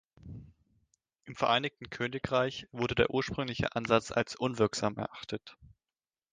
[1.25, 5.59] Im Vereinigten Königreich wurde der ursprüngliche Ansatz als unwirksam erachtet.